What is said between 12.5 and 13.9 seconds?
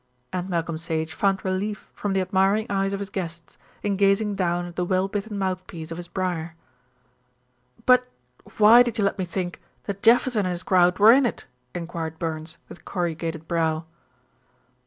with corrugated brow.